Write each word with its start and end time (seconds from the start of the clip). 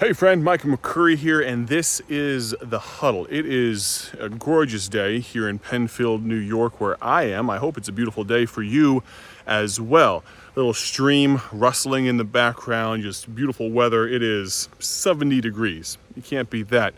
Hey, 0.00 0.12
friend, 0.12 0.44
Michael 0.44 0.70
McCurry 0.70 1.16
here, 1.16 1.40
and 1.40 1.66
this 1.66 2.00
is 2.08 2.54
The 2.62 2.78
Huddle. 2.78 3.26
It 3.28 3.44
is 3.44 4.12
a 4.20 4.28
gorgeous 4.28 4.86
day 4.86 5.18
here 5.18 5.48
in 5.48 5.58
Penfield, 5.58 6.24
New 6.24 6.36
York, 6.36 6.80
where 6.80 6.96
I 7.02 7.24
am. 7.24 7.50
I 7.50 7.56
hope 7.56 7.76
it's 7.76 7.88
a 7.88 7.92
beautiful 7.92 8.22
day 8.22 8.46
for 8.46 8.62
you 8.62 9.02
as 9.44 9.80
well. 9.80 10.22
Little 10.54 10.72
stream 10.72 11.40
rustling 11.50 12.06
in 12.06 12.16
the 12.16 12.22
background, 12.22 13.02
just 13.02 13.34
beautiful 13.34 13.72
weather. 13.72 14.06
It 14.06 14.22
is 14.22 14.68
70 14.78 15.40
degrees. 15.40 15.98
You 16.14 16.22
can't 16.22 16.48
beat 16.48 16.68
that. 16.68 16.94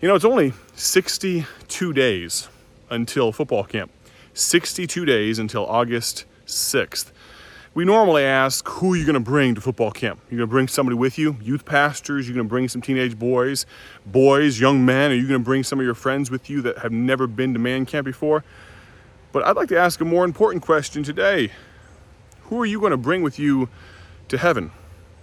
You 0.00 0.06
know, 0.06 0.14
it's 0.14 0.24
only 0.24 0.52
62 0.76 1.92
days 1.92 2.48
until 2.90 3.32
football 3.32 3.64
camp, 3.64 3.90
62 4.34 5.04
days 5.04 5.40
until 5.40 5.66
August 5.66 6.26
6th. 6.46 7.10
We 7.72 7.84
normally 7.84 8.24
ask, 8.24 8.68
who 8.68 8.94
are 8.94 8.96
you 8.96 9.04
going 9.04 9.14
to 9.14 9.20
bring 9.20 9.54
to 9.54 9.60
football 9.60 9.92
camp? 9.92 10.18
You're 10.28 10.38
going 10.38 10.48
to 10.48 10.50
bring 10.50 10.66
somebody 10.66 10.96
with 10.96 11.18
you, 11.18 11.36
youth 11.40 11.64
pastors, 11.64 12.26
you're 12.26 12.34
going 12.34 12.46
to 12.46 12.50
bring 12.50 12.68
some 12.68 12.82
teenage 12.82 13.16
boys, 13.16 13.64
boys, 14.04 14.58
young 14.58 14.84
men, 14.84 15.12
are 15.12 15.14
you 15.14 15.28
going 15.28 15.38
to 15.38 15.44
bring 15.44 15.62
some 15.62 15.78
of 15.78 15.84
your 15.84 15.94
friends 15.94 16.32
with 16.32 16.50
you 16.50 16.62
that 16.62 16.78
have 16.78 16.90
never 16.90 17.28
been 17.28 17.52
to 17.52 17.60
man 17.60 17.86
camp 17.86 18.06
before? 18.06 18.42
But 19.30 19.46
I'd 19.46 19.54
like 19.54 19.68
to 19.68 19.78
ask 19.78 20.00
a 20.00 20.04
more 20.04 20.24
important 20.24 20.64
question 20.64 21.04
today. 21.04 21.52
Who 22.42 22.60
are 22.60 22.66
you 22.66 22.80
going 22.80 22.90
to 22.90 22.96
bring 22.96 23.22
with 23.22 23.38
you 23.38 23.68
to 24.26 24.36
heaven? 24.36 24.72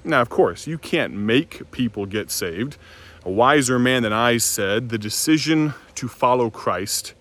Now, 0.06 0.22
of 0.22 0.30
course, 0.30 0.68
you 0.68 0.78
can't 0.78 1.14
make 1.14 1.70
people 1.72 2.06
get 2.06 2.32
saved. 2.32 2.78
A 3.26 3.30
wiser 3.30 3.78
man 3.78 4.04
than 4.04 4.14
I 4.14 4.38
said, 4.38 4.88
the 4.88 4.98
decision 4.98 5.74
to 5.96 6.08
follow 6.08 6.50
Christ 6.50 7.14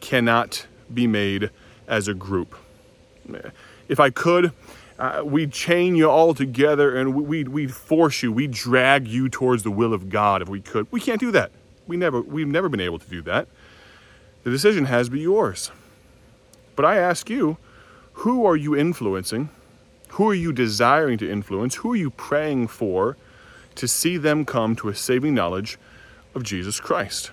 cannot 0.00 0.66
be 0.92 1.06
made 1.06 1.50
as 1.86 2.08
a 2.08 2.14
group 2.14 2.56
if 3.88 4.00
I 4.00 4.10
could, 4.10 4.52
uh, 4.98 5.22
we'd 5.24 5.52
chain 5.52 5.96
you 5.96 6.08
all 6.08 6.34
together 6.34 6.96
and 6.96 7.14
we'd, 7.14 7.48
we'd 7.48 7.74
force 7.74 8.22
you, 8.22 8.32
we'd 8.32 8.52
drag 8.52 9.08
you 9.08 9.28
towards 9.28 9.62
the 9.62 9.70
will 9.70 9.92
of 9.92 10.08
God 10.08 10.42
if 10.42 10.48
we 10.48 10.60
could. 10.60 10.86
We 10.90 11.00
can't 11.00 11.20
do 11.20 11.30
that. 11.32 11.50
We 11.86 11.96
never, 11.96 12.20
we've 12.20 12.48
never 12.48 12.68
been 12.68 12.80
able 12.80 12.98
to 12.98 13.08
do 13.08 13.20
that. 13.22 13.48
The 14.44 14.50
decision 14.50 14.86
has 14.86 15.08
to 15.08 15.12
be 15.12 15.20
yours. 15.20 15.70
But 16.76 16.84
I 16.84 16.96
ask 16.96 17.28
you, 17.30 17.56
who 18.14 18.46
are 18.46 18.56
you 18.56 18.76
influencing? 18.76 19.48
Who 20.10 20.28
are 20.28 20.34
you 20.34 20.52
desiring 20.52 21.18
to 21.18 21.30
influence? 21.30 21.76
Who 21.76 21.92
are 21.92 21.96
you 21.96 22.10
praying 22.10 22.68
for 22.68 23.16
to 23.74 23.88
see 23.88 24.16
them 24.16 24.44
come 24.44 24.76
to 24.76 24.88
a 24.88 24.94
saving 24.94 25.34
knowledge 25.34 25.78
of 26.34 26.44
Jesus 26.44 26.78
Christ? 26.78 27.32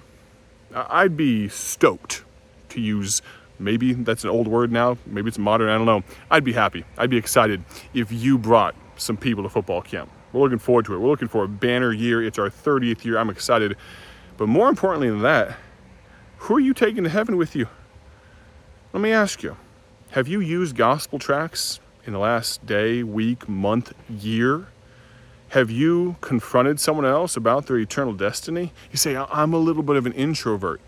I'd 0.74 1.16
be 1.16 1.48
stoked 1.50 2.24
to 2.70 2.82
use 2.82 3.22
maybe 3.62 3.94
that's 3.94 4.23
an 4.23 4.30
old 4.30 4.48
word 4.48 4.72
now, 4.72 4.98
maybe 5.06 5.28
it's 5.28 5.38
modern, 5.38 5.70
I 5.70 5.78
don't 5.78 5.86
know. 5.86 6.04
I'd 6.30 6.44
be 6.44 6.54
happy, 6.54 6.84
I'd 6.98 7.09
be 7.09 7.17
excited 7.17 7.64
if 7.94 8.12
you 8.12 8.38
brought 8.38 8.76
some 8.98 9.18
people 9.18 9.44
to 9.44 9.50
football 9.50 9.81
camp. 9.81 10.09
We're 10.34 10.42
looking 10.42 10.59
forward 10.59 10.86
to 10.86 10.94
it. 10.94 11.00
We're 11.00 11.09
looking 11.09 11.28
for 11.28 11.44
a 11.44 11.48
banner 11.48 11.92
year. 11.92 12.23
It's 12.23 12.40
our 12.40 12.50
30th 12.50 13.03
year. 13.03 13.18
I'm 13.18 13.30
excited. 13.30 13.76
But 14.38 14.48
more 14.48 14.70
importantly 14.70 15.09
than 15.09 15.22
that, 15.23 15.58
who 16.38 16.56
are 16.56 16.59
you 16.59 16.73
taking 16.73 17.03
to 17.03 17.09
heaven 17.09 17.38
with 17.38 17.56
you? 17.56 17.68
Let 18.94 19.02
me 19.02 19.12
ask 19.12 19.44
you 19.44 19.58
have 20.12 20.28
you 20.28 20.40
used 20.40 20.75
gospel 20.75 21.20
tracts 21.20 21.80
in 22.06 22.14
the 22.14 22.20
last 22.20 22.66
day, 22.66 23.03
week, 23.03 23.48
month, 23.48 23.94
year? 24.09 24.68
Have 25.50 25.70
you 25.70 26.16
confronted 26.22 26.80
someone 26.80 27.06
else 27.06 27.36
about 27.36 27.68
their 27.68 27.78
eternal 27.78 28.14
destiny? 28.14 28.72
You 28.92 28.98
say, 28.98 29.16
I'm 29.16 29.53
a 29.53 29.58
little 29.58 29.84
bit 29.84 29.98
of 29.98 30.06
an 30.06 30.14
introvert. 30.14 30.81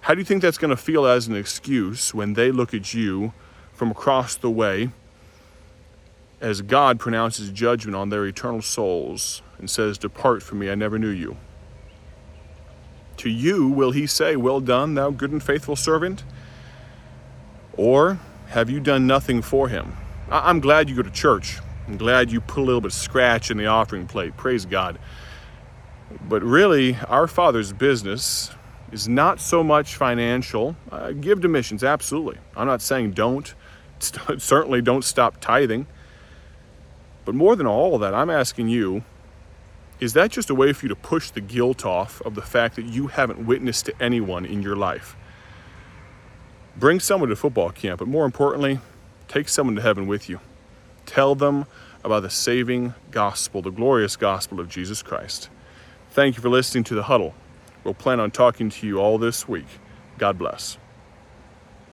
How 0.00 0.14
do 0.14 0.20
you 0.20 0.24
think 0.24 0.42
that's 0.42 0.58
going 0.58 0.70
to 0.70 0.76
feel 0.76 1.06
as 1.06 1.26
an 1.26 1.36
excuse 1.36 2.14
when 2.14 2.34
they 2.34 2.50
look 2.50 2.72
at 2.72 2.94
you 2.94 3.32
from 3.72 3.90
across 3.90 4.36
the 4.36 4.50
way 4.50 4.90
as 6.40 6.62
God 6.62 6.98
pronounces 6.98 7.50
judgment 7.50 7.96
on 7.96 8.08
their 8.10 8.24
eternal 8.26 8.62
souls 8.62 9.42
and 9.58 9.68
says, 9.68 9.98
Depart 9.98 10.42
from 10.42 10.60
me, 10.60 10.70
I 10.70 10.74
never 10.74 10.98
knew 10.98 11.08
you? 11.08 11.36
To 13.18 13.28
you 13.28 13.68
will 13.68 13.90
he 13.90 14.06
say, 14.06 14.36
Well 14.36 14.60
done, 14.60 14.94
thou 14.94 15.10
good 15.10 15.32
and 15.32 15.42
faithful 15.42 15.76
servant? 15.76 16.22
Or 17.76 18.18
have 18.48 18.70
you 18.70 18.80
done 18.80 19.06
nothing 19.06 19.42
for 19.42 19.68
him? 19.68 19.96
I'm 20.30 20.60
glad 20.60 20.88
you 20.88 20.96
go 20.96 21.02
to 21.02 21.10
church. 21.10 21.58
I'm 21.86 21.96
glad 21.96 22.30
you 22.30 22.40
put 22.40 22.60
a 22.60 22.64
little 22.64 22.80
bit 22.80 22.92
of 22.92 22.94
scratch 22.94 23.50
in 23.50 23.56
the 23.56 23.66
offering 23.66 24.06
plate. 24.06 24.36
Praise 24.36 24.64
God. 24.64 24.98
But 26.28 26.42
really, 26.42 26.96
our 27.08 27.26
Father's 27.26 27.72
business 27.72 28.50
is 28.92 29.08
not 29.08 29.40
so 29.40 29.62
much 29.62 29.96
financial. 29.96 30.76
Uh, 30.90 31.12
give 31.12 31.40
to 31.42 31.48
missions, 31.48 31.84
absolutely. 31.84 32.38
I'm 32.56 32.66
not 32.66 32.82
saying 32.82 33.12
don't. 33.12 33.54
Certainly 34.38 34.82
don't 34.82 35.04
stop 35.04 35.40
tithing. 35.40 35.86
But 37.24 37.34
more 37.34 37.56
than 37.56 37.66
all 37.66 37.94
of 37.94 38.00
that, 38.00 38.14
I'm 38.14 38.30
asking 38.30 38.68
you 38.68 39.04
is 40.00 40.12
that 40.12 40.30
just 40.30 40.48
a 40.48 40.54
way 40.54 40.72
for 40.72 40.86
you 40.86 40.88
to 40.90 40.96
push 40.96 41.30
the 41.30 41.40
guilt 41.40 41.84
off 41.84 42.20
of 42.22 42.36
the 42.36 42.42
fact 42.42 42.76
that 42.76 42.84
you 42.84 43.08
haven't 43.08 43.46
witnessed 43.46 43.86
to 43.86 44.02
anyone 44.02 44.46
in 44.46 44.62
your 44.62 44.76
life? 44.76 45.16
Bring 46.76 47.00
someone 47.00 47.30
to 47.30 47.36
football 47.36 47.70
camp, 47.70 47.98
but 47.98 48.06
more 48.06 48.24
importantly, 48.24 48.78
take 49.26 49.48
someone 49.48 49.74
to 49.74 49.82
heaven 49.82 50.06
with 50.06 50.28
you. 50.28 50.38
Tell 51.04 51.34
them 51.34 51.66
about 52.04 52.22
the 52.22 52.30
saving 52.30 52.94
gospel, 53.10 53.60
the 53.60 53.70
glorious 53.70 54.14
gospel 54.14 54.60
of 54.60 54.68
Jesus 54.68 55.02
Christ. 55.02 55.48
Thank 56.10 56.36
you 56.36 56.42
for 56.42 56.48
listening 56.48 56.84
to 56.84 56.94
The 56.94 57.04
Huddle. 57.04 57.34
We'll 57.84 57.94
plan 57.94 58.20
on 58.20 58.30
talking 58.30 58.70
to 58.70 58.86
you 58.86 58.98
all 58.98 59.18
this 59.18 59.48
week. 59.48 59.66
God 60.18 60.38
bless. 60.38 60.78